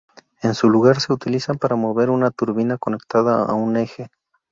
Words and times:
En 0.41 0.55
su 0.55 0.67
lugar, 0.67 0.99
se 0.99 1.13
utilizan 1.13 1.59
para 1.59 1.75
mover 1.75 2.09
una 2.09 2.31
turbina 2.31 2.79
conectada 2.79 3.45
a 3.45 3.53
un 3.53 3.77
eje. 3.77 4.09